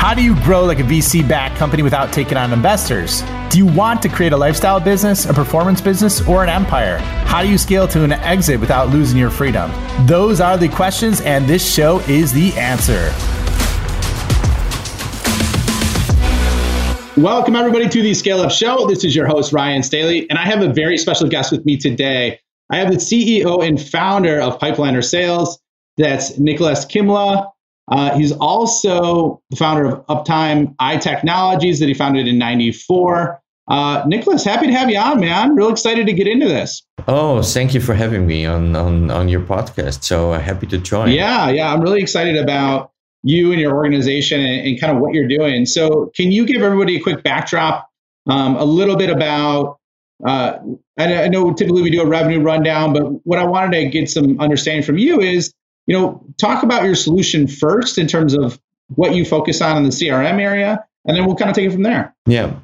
[0.00, 3.22] How do you grow like a VC backed company without taking on investors?
[3.50, 6.96] Do you want to create a lifestyle business, a performance business, or an empire?
[7.26, 9.70] How do you scale to an exit without losing your freedom?
[10.06, 13.12] Those are the questions, and this show is the answer.
[17.20, 18.86] Welcome, everybody, to the Scale Up Show.
[18.86, 21.76] This is your host, Ryan Staley, and I have a very special guest with me
[21.76, 22.40] today.
[22.70, 25.60] I have the CEO and founder of Pipeliner Sales.
[25.98, 27.50] That's Nikolaus Kimla.
[27.90, 33.40] Uh, he's also the founder of Uptime iTechnologies that he founded in 94.
[33.68, 35.54] Uh, Nikolaus, happy to have you on, man.
[35.54, 36.82] Real excited to get into this.
[37.06, 40.04] Oh, thank you for having me on, on, on your podcast.
[40.04, 41.10] So uh, happy to join.
[41.10, 41.72] Yeah, yeah.
[41.72, 42.90] I'm really excited about
[43.22, 45.66] you and your organization and, and kind of what you're doing.
[45.66, 47.88] So, can you give everybody a quick backdrop,
[48.26, 49.78] um, a little bit about
[50.26, 50.58] uh,
[50.98, 54.38] I, know typically we do a revenue rundown, but what I wanted to get some
[54.40, 55.52] understanding from you is,
[55.90, 58.60] you know, talk about your solution first in terms of
[58.94, 61.72] what you focus on in the CRM area, and then we'll kind of take it
[61.72, 62.14] from there.
[62.26, 62.54] Yeah,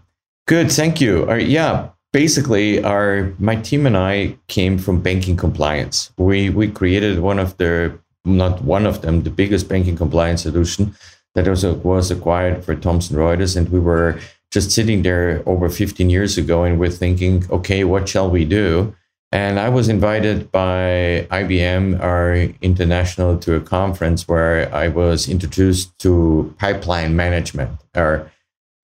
[0.46, 0.70] good.
[0.70, 1.28] Thank you.
[1.28, 6.12] Uh, yeah, basically, our my team and I came from banking compliance.
[6.16, 10.94] We we created one of the not one of them, the biggest banking compliance solution
[11.34, 14.20] that also was acquired for Thomson Reuters, and we were
[14.52, 18.94] just sitting there over 15 years ago and we're thinking, okay, what shall we do?
[19.32, 25.98] And I was invited by IBM, our international, to a conference where I was introduced
[26.00, 27.80] to pipeline management.
[27.94, 28.30] Or,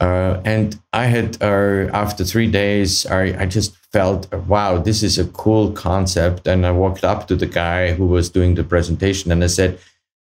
[0.01, 5.27] uh, and I had, after three days, I, I just felt, wow, this is a
[5.29, 6.49] cool concept.
[6.49, 9.79] And I walked up to the guy who was doing the presentation and I said,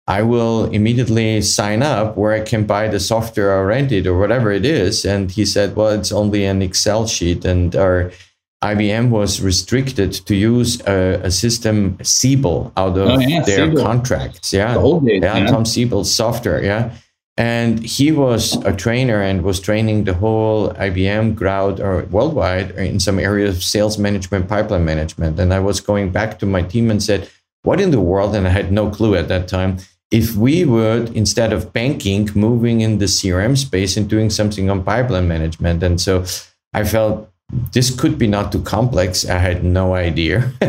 [0.08, 4.16] I will immediately sign up where I can buy the software or rent it or
[4.16, 5.04] whatever it is.
[5.04, 7.44] And he said, well, it's only an Excel sheet.
[7.44, 8.12] And our
[8.72, 13.82] IBM was restricted to use a, a system Siebel out of oh, yeah, their Siebel.
[13.82, 14.52] contracts.
[14.52, 14.74] Yeah.
[14.74, 16.62] The days, yeah, Tom Siebel's software.
[16.62, 16.92] Yeah.
[17.38, 22.98] And he was a trainer and was training the whole IBM crowd or worldwide in
[22.98, 25.38] some areas of sales management, pipeline management.
[25.38, 27.28] And I was going back to my team and said,
[27.62, 28.34] what in the world?
[28.34, 29.78] And I had no clue at that time
[30.10, 34.84] if we would instead of banking moving in the crm space and doing something on
[34.84, 36.24] pipeline management and so
[36.72, 37.28] i felt
[37.72, 39.28] this could be not too complex.
[39.28, 40.52] I had no idea.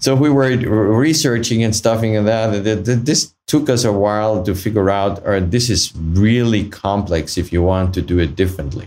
[0.00, 0.50] So we were
[0.98, 2.62] researching and stuffing and that.
[3.04, 7.62] This took us a while to figure out or this is really complex if you
[7.62, 8.86] want to do it differently.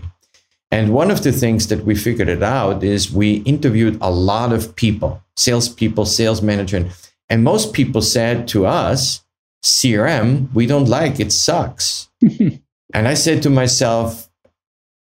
[0.70, 4.52] And one of the things that we figured it out is we interviewed a lot
[4.52, 9.24] of people salespeople sales managers and most people said to us
[9.64, 12.10] CRM, we don't like it sucks.
[12.22, 14.28] and I said to myself,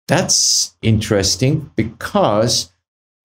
[0.09, 2.71] that's interesting because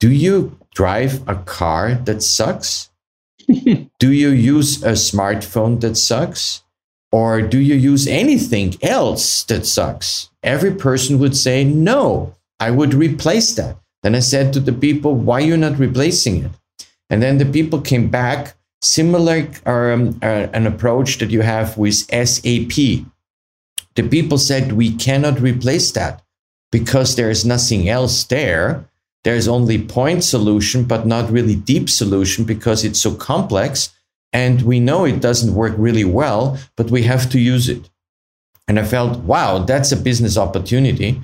[0.01, 2.91] do you drive a car that sucks?
[3.49, 6.63] do you use a smartphone that sucks?
[7.11, 10.29] Or do you use anything else that sucks?
[10.43, 13.79] Every person would say, no, I would replace that.
[14.03, 16.51] Then I said to the people, why are you not replacing it?
[17.09, 22.05] And then the people came back similar um, uh, an approach that you have with
[22.11, 23.07] SAP.
[23.95, 26.24] The people said we cannot replace that
[26.75, 28.85] because there is nothing else there.
[29.23, 33.95] There's only point solution, but not really deep solution because it's so complex.
[34.33, 37.91] And we know it doesn't work really well, but we have to use it.
[38.67, 41.23] And I felt, wow, that's a business opportunity.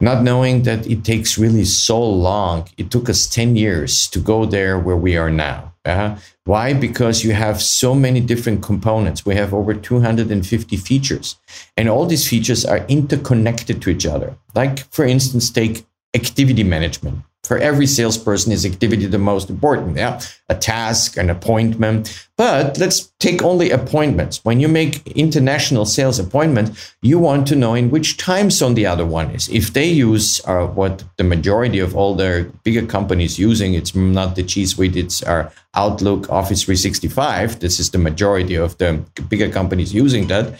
[0.00, 2.68] Not knowing that it takes really so long.
[2.76, 5.71] It took us 10 years to go there where we are now.
[5.84, 6.72] Uh, why?
[6.72, 9.26] Because you have so many different components.
[9.26, 11.36] We have over 250 features,
[11.76, 14.36] and all these features are interconnected to each other.
[14.54, 15.84] Like, for instance, take
[16.14, 20.20] activity management for every salesperson is activity the most important yeah?
[20.48, 22.28] A task an appointment.
[22.36, 24.44] But let's take only appointments.
[24.44, 26.70] When you make international sales appointment
[27.02, 29.48] you want to know in which time zone the other one is.
[29.48, 34.36] If they use uh, what the majority of all the bigger companies using it's not
[34.36, 39.50] the g suite it's our outlook office 365 this is the majority of the bigger
[39.50, 40.54] companies using that.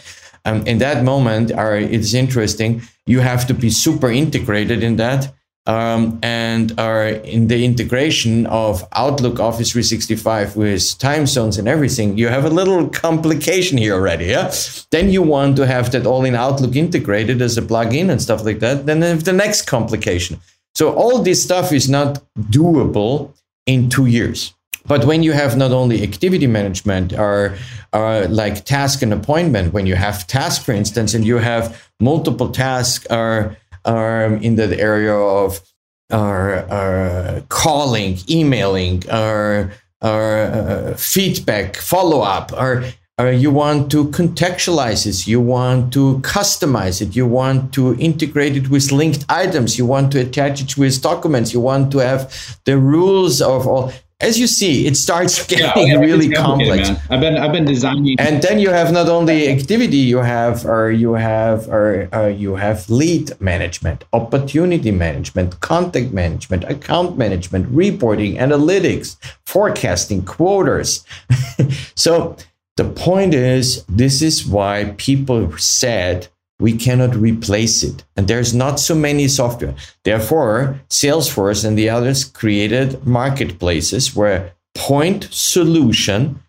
[0.45, 2.81] Um, in that moment are it's interesting.
[3.05, 5.33] You have to be super integrated in that
[5.65, 12.17] um, and are in the integration of Outlook Office 365 with time zones and everything,
[12.17, 14.25] you have a little complication here already.
[14.25, 14.53] Yeah.
[14.91, 18.43] Then you want to have that all in Outlook integrated as a plugin and stuff
[18.43, 18.85] like that.
[18.85, 20.39] Then have the next complication.
[20.75, 23.33] So all this stuff is not doable
[23.65, 24.53] in two years.
[24.85, 27.55] But when you have not only activity management or,
[27.93, 32.49] or like task and appointment, when you have task, for instance, and you have multiple
[32.49, 33.55] tasks or
[33.85, 35.61] um, in that area of
[36.09, 39.71] uh, calling, emailing, or,
[40.01, 42.83] uh, feedback, follow up, or
[43.19, 48.57] uh, you want to contextualize this, you want to customize it, you want to integrate
[48.57, 52.59] it with linked items, you want to attach it with documents, you want to have
[52.65, 56.89] the rules of all as you see, it starts getting yeah, really complex.
[56.89, 57.01] Man.
[57.09, 60.91] I've been I've been designing, and then you have not only activity, you have or
[60.91, 68.35] you have or uh, you have lead management, opportunity management, contact management, account management, reporting,
[68.35, 71.03] analytics, forecasting, quotas.
[71.95, 72.37] so
[72.77, 76.27] the point is, this is why people said
[76.63, 78.05] we cannot replace it.
[78.15, 79.75] And there's not so many software.
[80.05, 86.39] Therefore, Salesforce and the others created marketplaces where point solution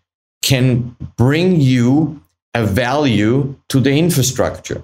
[0.41, 2.21] can bring you
[2.53, 4.81] a value to the infrastructure.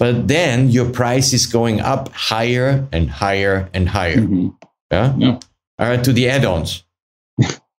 [0.00, 4.16] But then your price is going up higher and higher and higher.
[4.16, 4.48] Mm-hmm.
[4.90, 5.14] Yeah?
[5.16, 5.38] yeah.
[5.78, 6.82] Uh, to the add-ons.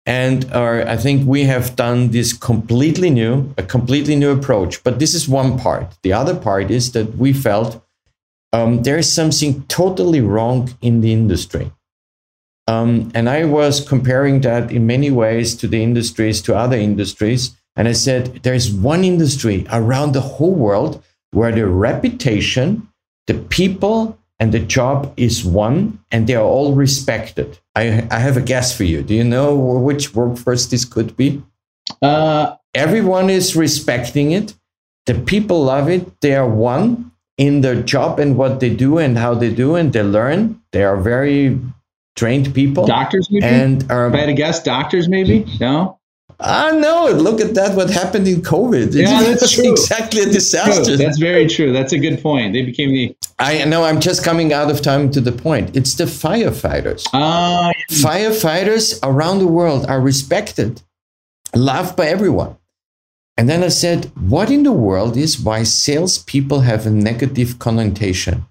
[0.07, 4.81] And uh, I think we have done this completely new, a completely new approach.
[4.81, 5.97] But this is one part.
[6.01, 7.83] The other part is that we felt
[8.53, 11.71] um, there is something totally wrong in the industry.
[12.67, 17.57] Um, and I was comparing that in many ways to the industries, to other industries.
[17.75, 22.87] And I said, there's one industry around the whole world where the reputation,
[23.27, 27.59] the people, and the job is one, and they are all respected.
[27.75, 29.01] I, I have a guess for you.
[29.01, 31.41] Do you know which workforce this could be?
[32.01, 34.53] Uh, Everyone is respecting it.
[35.07, 36.21] The people love it.
[36.21, 39.91] They are one in their job and what they do and how they do, and
[39.91, 40.61] they learn.
[40.71, 41.59] They are very
[42.15, 42.85] trained people.
[42.85, 43.45] Doctors, maybe?
[43.45, 45.45] And um, if I had to guess, doctors, maybe?
[45.59, 45.97] No?
[46.39, 47.09] Ah, no!
[47.11, 47.75] Look at that!
[47.75, 48.93] What happened in COVID?
[48.93, 49.71] Yeah, that's true.
[49.71, 50.95] exactly a disaster.
[50.95, 51.73] That's very true.
[51.73, 52.53] That's a good point.
[52.53, 53.15] They became the.
[53.39, 53.83] I know.
[53.83, 55.75] I'm just coming out of time to the point.
[55.75, 57.05] It's the firefighters.
[57.13, 57.71] Ah.
[57.91, 60.81] Firefighters around the world are respected,
[61.55, 62.57] loved by everyone.
[63.37, 68.45] And then I said, "What in the world is why salespeople have a negative connotation?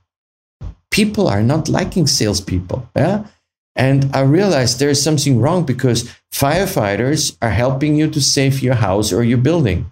[0.93, 2.89] People are not liking salespeople.
[2.95, 3.25] Yeah."
[3.75, 9.13] And I realized there's something wrong because firefighters are helping you to save your house
[9.13, 9.91] or your building.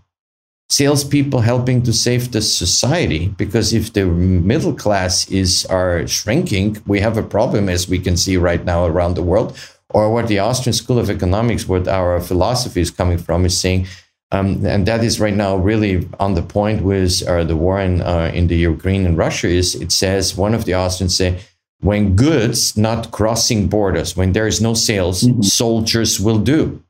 [0.77, 6.99] Salespeople helping to save the society because if the middle class is are shrinking, we
[6.99, 9.57] have a problem as we can see right now around the world.
[9.91, 13.87] Or what the Austrian School of Economics, what our philosophy is coming from, is saying,
[14.33, 18.01] um, and that is right now really on the point with uh, the war in,
[18.01, 19.47] uh, in the Ukraine and Russia.
[19.47, 21.39] Is it says one of the Austrians say
[21.81, 25.43] when goods not crossing borders, when there is no sales, mm-hmm.
[25.43, 26.83] soldiers will do.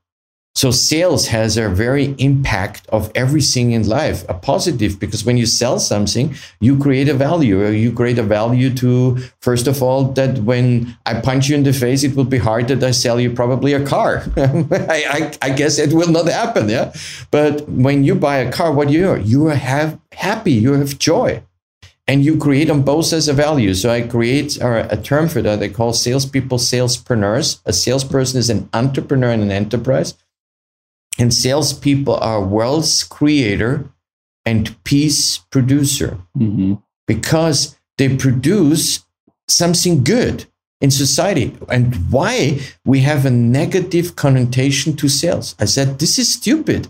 [0.56, 5.46] So sales has a very impact of everything in life, a positive, because when you
[5.46, 7.66] sell something, you create a value.
[7.66, 11.72] You create a value to, first of all, that when I punch you in the
[11.72, 14.22] face, it will be hard that I sell you probably a car.
[14.36, 16.92] I, I, I, guess it will not happen, yeah.
[17.32, 19.18] But when you buy a car, what you are?
[19.18, 21.42] You have happy, you have joy
[22.06, 23.74] and you create on both as a value.
[23.74, 25.62] So I create a term for that.
[25.62, 27.60] I call salespeople salespreneurs.
[27.64, 30.14] A salesperson is an entrepreneur in an enterprise,
[31.19, 33.90] and salespeople are wealth creator
[34.44, 36.75] and peace producer mm-hmm.
[37.06, 39.05] because they produce
[39.49, 40.46] something good
[40.81, 41.56] in society.
[41.69, 45.55] And why we have a negative connotation to sales?
[45.58, 46.88] I said this is stupid.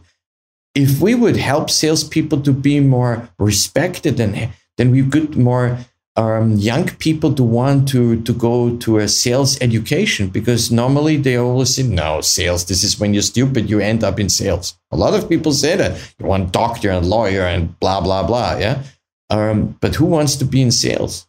[0.74, 5.78] If we would help salespeople to be more respected and then we could more
[6.16, 11.36] um, young people to want to to go to a sales education because normally they
[11.36, 14.78] always say no sales this is when you're stupid you end up in sales.
[14.92, 15.98] A lot of people say that.
[16.18, 18.82] You want doctor and lawyer and blah blah blah yeah?
[19.30, 21.26] Um, but who wants to be in sales?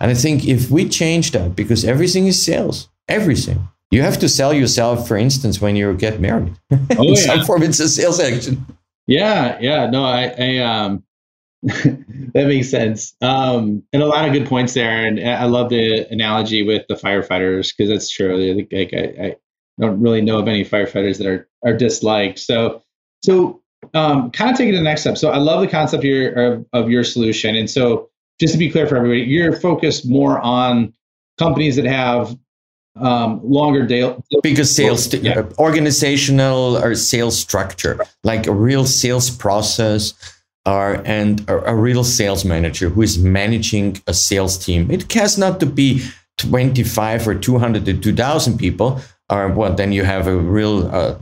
[0.00, 4.28] And i think if we change that because everything is sales everything you have to
[4.28, 6.54] sell yourself for instance when you get married.
[6.72, 7.26] Oh, in yeah.
[7.26, 8.64] some form it's a sales action.
[9.06, 11.04] Yeah yeah no i i um
[12.34, 13.14] that makes sense.
[13.22, 15.06] Um, and a lot of good points there.
[15.06, 18.66] And I love the analogy with the firefighters because that's true.
[18.70, 19.36] Like I, I,
[19.80, 22.38] don't really know of any firefighters that are are disliked.
[22.38, 22.82] So
[23.24, 23.62] so
[23.94, 25.16] um, kind of taking the next step.
[25.16, 27.56] So I love the concept here of, of your solution.
[27.56, 30.92] And so just to be clear for everybody, you're focused more on
[31.38, 32.36] companies that have
[32.96, 35.42] um, longer day because sales yeah.
[35.58, 40.14] organizational or sales structure like a real sales process
[40.66, 44.90] are and a, a, real sales manager who is managing a sales team.
[44.90, 46.02] It has not to be
[46.38, 51.16] 25 or 200 to 2,000 people, or well, then you have a real uh,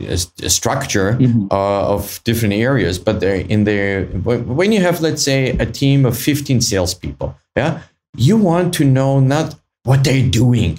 [0.00, 1.46] a, a structure mm-hmm.
[1.50, 2.98] uh, of different areas.
[2.98, 7.82] But in there, when you have, let's say, a team of 15 salespeople, yeah,
[8.16, 9.54] you want to know not
[9.84, 10.78] what they're doing.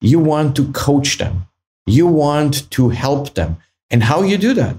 [0.00, 1.46] You want to coach them.
[1.86, 3.56] You want to help them.
[3.90, 4.76] And how you do that?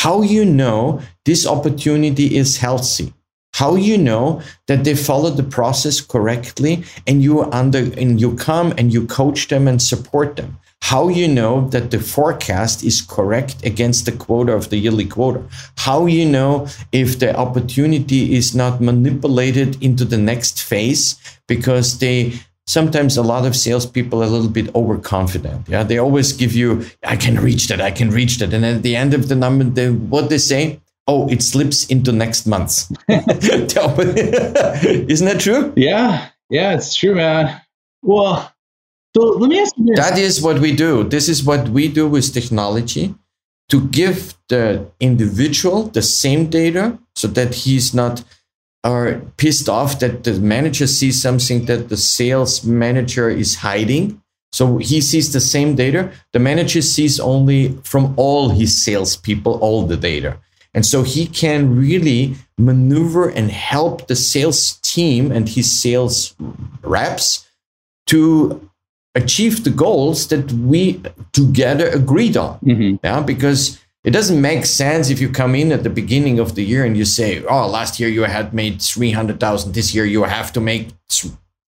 [0.00, 3.12] How you know this opportunity is healthy.
[3.52, 8.72] How you know that they follow the process correctly and you under and you come
[8.78, 10.58] and you coach them and support them.
[10.80, 15.42] How you know that the forecast is correct against the quota of the yearly quota.
[15.76, 21.16] How you know if the opportunity is not manipulated into the next phase
[21.46, 25.68] because they sometimes a lot of salespeople are a little bit overconfident.
[25.68, 28.82] Yeah, they always give you, "I can reach that, I can reach that," and at
[28.82, 32.90] the end of the number, they, what they say, "Oh, it slips into next month."
[33.08, 33.74] Isn't
[35.26, 35.72] that true?
[35.76, 37.60] Yeah, yeah, it's true, man.
[38.02, 38.52] Well,
[39.16, 39.98] so let me ask you this.
[39.98, 41.04] That is what we do.
[41.04, 43.14] This is what we do with technology
[43.70, 48.22] to give the individual the same data so that he's not
[48.84, 54.22] are pissed off that the manager sees something that the sales manager is hiding.
[54.52, 56.10] So he sees the same data.
[56.32, 60.38] The manager sees only from all his salespeople all the data.
[60.72, 66.34] And so he can really maneuver and help the sales team and his sales
[66.82, 67.46] reps
[68.06, 68.70] to
[69.14, 72.58] achieve the goals that we together agreed on.
[72.60, 72.96] Mm-hmm.
[73.04, 76.64] Yeah, because it doesn't make sense if you come in at the beginning of the
[76.64, 79.74] year and you say, "Oh, last year you had made three hundred thousand.
[79.74, 80.88] This year you have to make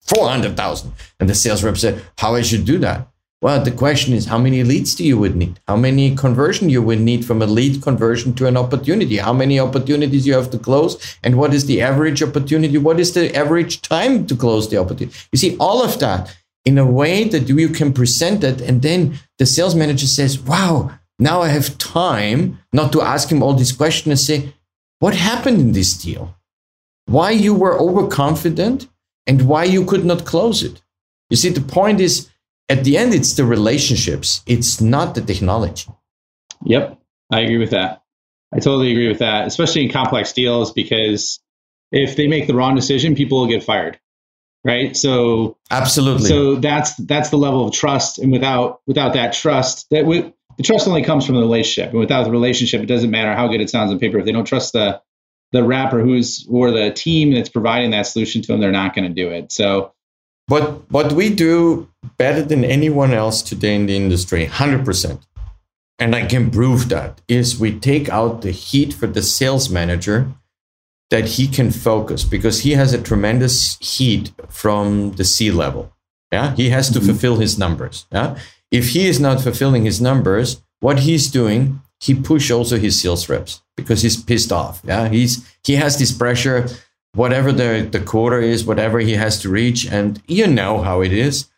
[0.01, 0.93] four hundred thousand.
[1.21, 3.09] And the sales rep said, "How I should do that?"
[3.43, 5.59] Well, the question is, how many leads do you would need?
[5.67, 9.17] How many conversion you would need from a lead conversion to an opportunity?
[9.17, 11.17] How many opportunities you have to close?
[11.25, 12.79] And what is the average opportunity?
[12.79, 15.19] What is the average time to close the opportunity?
[15.33, 16.33] You see, all of that
[16.65, 20.93] in a way that you can present it, and then the sales manager says, "Wow."
[21.19, 24.54] Now I have time not to ask him all these questions and say,
[24.99, 26.37] what happened in this deal?
[27.07, 28.88] Why you were overconfident
[29.26, 30.83] and why you could not close it?
[31.31, 32.28] You see, the point is
[32.69, 35.90] at the end, it's the relationships, it's not the technology.
[36.64, 36.99] Yep,
[37.31, 38.02] I agree with that.
[38.54, 41.40] I totally agree with that, especially in complex deals, because
[41.90, 43.99] if they make the wrong decision, people will get fired.
[44.64, 44.97] Right.
[44.97, 46.28] So absolutely.
[46.28, 48.21] So that's that's the level of trust.
[48.21, 51.91] And without without that trust, that we the trust only comes from the relationship.
[51.91, 54.19] And without the relationship, it doesn't matter how good it sounds on paper.
[54.19, 55.01] If they don't trust the
[55.53, 59.07] the rapper who's or the team that's providing that solution to them, they're not going
[59.07, 59.53] to do it.
[59.53, 59.93] So
[60.49, 65.21] but what we do better than anyone else today in the industry, 100%.
[65.99, 70.33] And I can prove that is we take out the heat for the sales manager
[71.11, 75.93] that he can focus because he has a tremendous heat from the C level.
[76.33, 77.09] Yeah, he has to mm-hmm.
[77.09, 78.07] fulfill his numbers.
[78.11, 78.39] Yeah,
[78.73, 83.29] if he is not fulfilling his numbers, what he's doing, he push also his sales
[83.29, 84.81] reps because he's pissed off.
[84.85, 86.67] Yeah, he's he has this pressure,
[87.14, 91.12] whatever the the quota is, whatever he has to reach, and you know how it
[91.12, 91.49] is.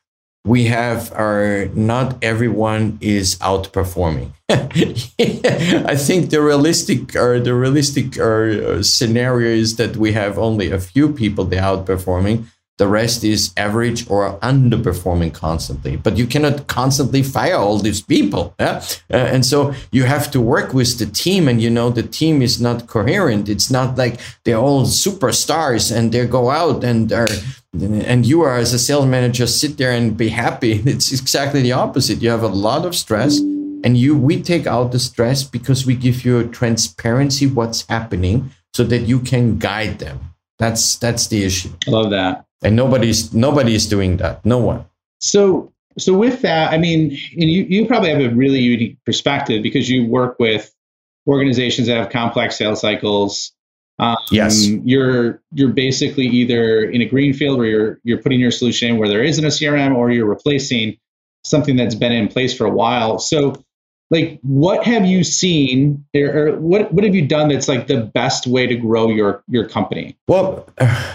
[0.47, 4.33] We have our not everyone is outperforming.
[4.50, 10.71] I think the realistic or the realistic or uh, scenario is that we have only
[10.71, 12.44] a few people they outperforming
[12.76, 15.97] the rest is average or underperforming constantly.
[15.97, 18.54] But you cannot constantly fire all these people.
[18.59, 18.83] Yeah?
[19.12, 22.43] Uh, and so you have to work with the team, and you know, the team
[22.43, 23.49] is not coherent.
[23.49, 27.28] It's not like they're all superstars and they go out and are.
[27.76, 30.81] And you are, as a sales manager, sit there and be happy.
[30.87, 32.23] It's exactly the opposite.
[32.23, 35.97] You have a lot of stress, and you we take out the stress because we
[35.97, 40.35] give you transparency what's happening, so that you can guide them.
[40.61, 41.71] That's that's the issue.
[41.88, 44.44] I love that and nobody's nobody's doing that.
[44.44, 44.85] No one.
[45.21, 49.88] So so with that i mean you, you probably have a really unique perspective because
[49.88, 50.75] you work with
[51.26, 53.52] organizations that have complex sales cycles.
[54.00, 54.66] Um, yes.
[54.66, 59.09] you're you're basically either in a greenfield where you're you're putting your solution in where
[59.09, 60.99] there isn't a crm or you're replacing
[61.44, 63.18] something that's been in place for a while.
[63.18, 63.62] So
[64.11, 68.46] like what have you seen or, what what have you done that's like the best
[68.46, 70.16] way to grow your your company?
[70.28, 70.68] Well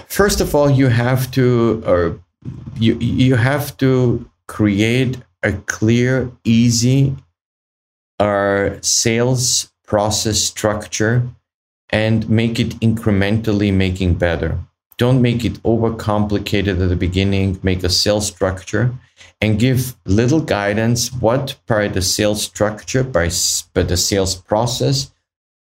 [0.08, 2.20] first of all you have to or
[2.80, 7.16] you you have to create a clear easy
[8.20, 11.28] uh, sales process structure
[11.90, 14.60] and make it incrementally making better
[15.00, 18.94] don't make it overcomplicated at the beginning make a sales structure
[19.42, 23.30] and give little guidance what by the sales structure, by,
[23.74, 25.12] by the sales process,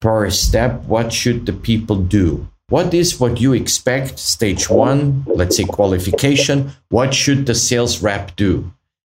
[0.00, 2.48] per step, what should the people do?
[2.68, 4.18] What is what you expect?
[4.18, 6.72] Stage one, let's say qualification.
[6.90, 8.72] What should the sales rep do?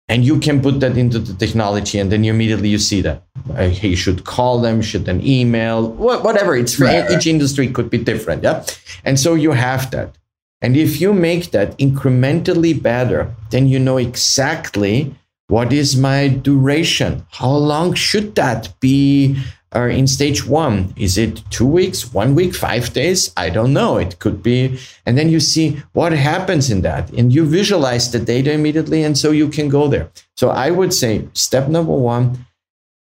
[0.09, 3.23] And you can put that into the technology, and then you immediately you see that
[3.55, 6.55] uh, he should call them, should an email, whatever.
[6.55, 7.09] It's for right.
[7.11, 8.65] each industry could be different, yeah.
[9.05, 10.17] And so you have that.
[10.61, 15.15] And if you make that incrementally better, then you know exactly
[15.47, 17.25] what is my duration?
[17.31, 19.37] How long should that be
[19.71, 20.93] are in stage one.
[20.97, 23.31] Is it two weeks, one week, five days?
[23.37, 23.97] I don't know.
[23.97, 24.79] It could be.
[25.05, 27.11] And then you see what happens in that.
[27.11, 29.03] And you visualize the data immediately.
[29.03, 30.09] And so you can go there.
[30.35, 32.45] So I would say step number one,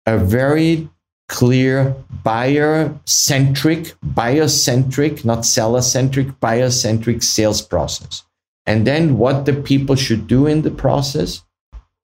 [0.07, 0.88] a very
[1.28, 8.23] clear buyer centric, buyer centric, not seller centric, buyer centric sales process.
[8.66, 11.42] And then what the people should do in the process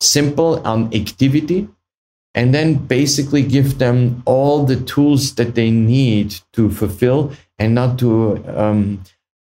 [0.00, 1.68] simple on activity
[2.35, 7.99] and then basically give them all the tools that they need to fulfill and not
[7.99, 9.02] to um,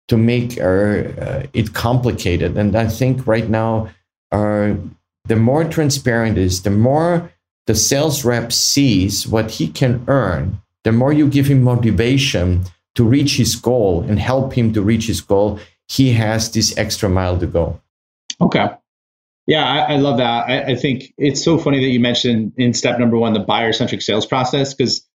[0.08, 2.56] to make uh, uh, it complicated.
[2.56, 3.88] And I think right now,
[4.32, 4.74] uh,
[5.24, 7.30] the more transparent is, the more
[7.66, 12.64] the sales rep sees what he can earn, the more you give him motivation
[12.94, 17.08] to reach his goal and help him to reach his goal, he has this extra
[17.08, 17.80] mile to go.
[18.40, 18.68] Okay.
[19.46, 20.48] Yeah, I, I love that.
[20.48, 23.74] I, I, think it's so funny that you mentioned in step number one the buyer
[23.74, 25.06] centric sales process because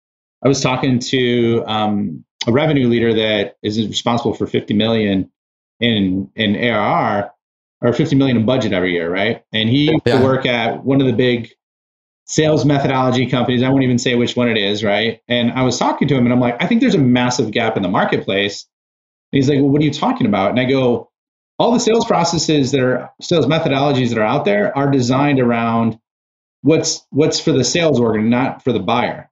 [0.43, 5.31] I was talking to um, a revenue leader that is responsible for 50 million
[5.79, 7.31] in in ARR
[7.81, 9.43] or 50 million in budget every year, right?
[9.53, 10.19] And he used yeah.
[10.19, 11.49] to work at one of the big
[12.25, 13.63] sales methodology companies.
[13.63, 15.21] I won't even say which one it is, right?
[15.27, 17.77] And I was talking to him and I'm like, I think there's a massive gap
[17.77, 18.67] in the marketplace.
[19.31, 20.51] And he's like, Well, what are you talking about?
[20.51, 21.08] And I go,
[21.59, 25.99] all the sales processes that are sales methodologies that are out there are designed around
[26.61, 29.29] what's what's for the sales organ, not for the buyer,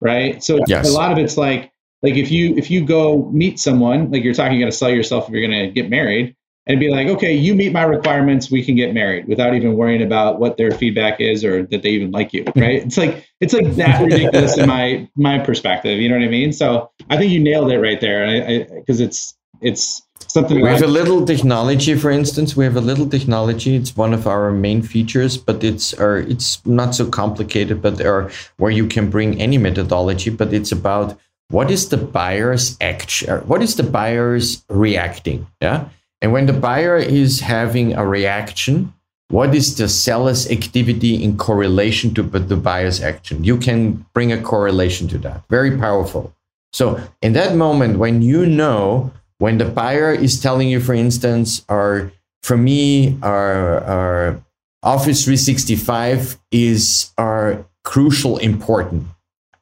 [0.00, 0.42] right?
[0.42, 0.88] So yes.
[0.88, 4.34] a lot of it's like like if you if you go meet someone, like you're
[4.34, 7.08] talking, you got to sell yourself if you're going to get married, and be like,
[7.08, 10.70] okay, you meet my requirements, we can get married without even worrying about what their
[10.70, 12.60] feedback is or that they even like you, hmm.
[12.60, 12.82] right?
[12.82, 16.00] it's like it's like that ridiculous in my my perspective.
[16.00, 16.52] You know what I mean?
[16.52, 20.56] So I think you nailed it right there, because it's it's something.
[20.56, 22.56] We like- have a little technology, for instance.
[22.56, 23.76] We have a little technology.
[23.76, 27.80] It's one of our main features, but it's or it's not so complicated.
[27.82, 31.18] But there where you can bring any methodology, but it's about
[31.50, 35.88] what is the buyer's action, uh, what is the buyer's reacting, yeah.
[36.22, 38.94] And when the buyer is having a reaction,
[39.28, 43.44] what is the seller's activity in correlation to the buyer's action?
[43.44, 45.42] You can bring a correlation to that.
[45.50, 46.32] Very powerful.
[46.72, 51.64] So in that moment, when you know when the buyer is telling you, for instance,
[51.68, 54.44] or for me, our, our
[54.82, 59.06] Office 365 is our crucial important,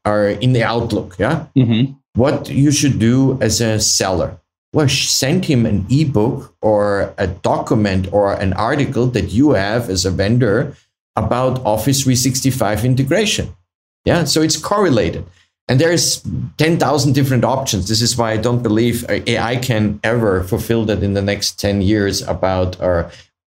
[0.05, 1.17] are in the outlook.
[1.19, 1.47] Yeah.
[1.57, 1.93] Mm-hmm.
[2.15, 4.39] What you should do as a seller.
[4.73, 10.05] Well, send him an ebook or a document or an article that you have as
[10.05, 10.75] a vendor
[11.15, 13.55] about Office 365 integration.
[14.05, 14.25] Yeah.
[14.25, 15.25] So it's correlated.
[15.73, 16.23] And there's
[16.59, 17.89] 10,000 different options.
[17.89, 21.81] This is why I don't believe AI can ever fulfill that in the next 10
[21.81, 23.11] years about uh, our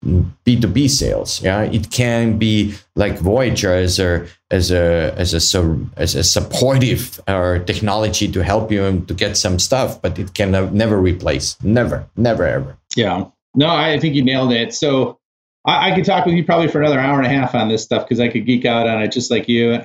[0.06, 1.42] B2B sales.
[1.44, 7.20] Yeah, it can be like Voyager as a as a as a as a supportive
[7.28, 11.62] or technology to help you to get some stuff, but it can never replace.
[11.64, 12.78] Never, never, ever.
[12.96, 13.26] Yeah.
[13.56, 14.74] No, I think you nailed it.
[14.74, 15.20] So
[15.66, 17.84] I, I could talk with you probably for another hour and a half on this
[17.84, 19.78] stuff because I could geek out on it just like you.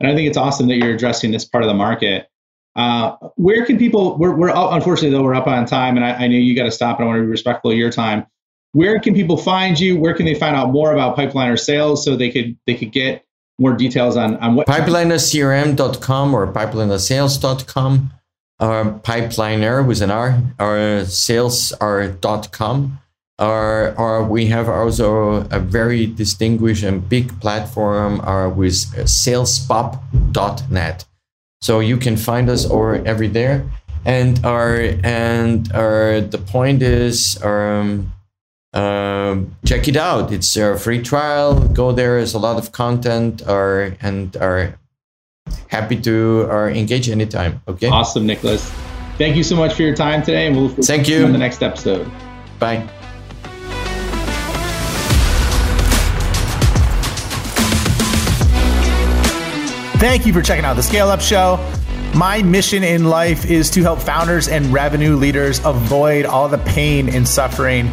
[0.00, 2.28] And I think it's awesome that you're addressing this part of the market.
[2.76, 4.16] Uh, where can people?
[4.16, 6.64] We're, we're up, unfortunately though we're up on time, and I, I know you got
[6.64, 6.98] to stop.
[6.98, 8.26] And I want to be respectful of your time.
[8.72, 9.98] Where can people find you?
[9.98, 13.24] Where can they find out more about Pipeliner Sales so they could they could get
[13.58, 18.12] more details on on what pipelinercrm.com or pipelinersales.com
[18.60, 21.72] or pipeliner with an R or sales
[22.52, 22.98] com
[23.40, 31.04] or, or we have also a very distinguished and big platform uh, with salespop.net.
[31.62, 33.64] So you can find us over every there.
[34.04, 38.12] And our and our the point is um,
[38.72, 40.32] um, check it out.
[40.32, 41.68] It's a free trial.
[41.68, 42.16] Go there.
[42.16, 43.42] There's a lot of content.
[43.46, 44.78] Or and are
[45.68, 47.60] happy to or engage anytime.
[47.68, 47.88] Okay.
[47.88, 48.70] Awesome, Nikolaus.
[49.18, 51.62] Thank you so much for your time today, and we'll thank you on the next
[51.62, 52.10] episode.
[52.58, 52.88] Bye.
[60.00, 61.62] Thank you for checking out the Scale Up Show.
[62.14, 67.10] My mission in life is to help founders and revenue leaders avoid all the pain
[67.10, 67.92] and suffering